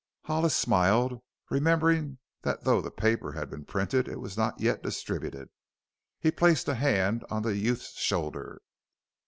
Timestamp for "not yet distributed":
4.35-5.51